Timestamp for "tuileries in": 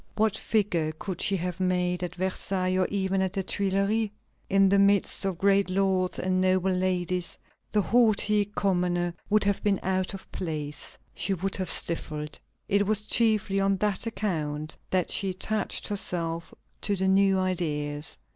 3.43-4.67